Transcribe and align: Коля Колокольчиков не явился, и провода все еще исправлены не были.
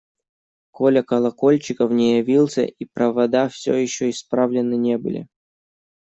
Коля 0.71 1.03
Колокольчиков 1.03 1.91
не 1.91 2.17
явился, 2.17 2.63
и 2.63 2.85
провода 2.85 3.49
все 3.49 3.75
еще 3.75 4.09
исправлены 4.09 4.73
не 4.75 4.97
были. 4.97 5.27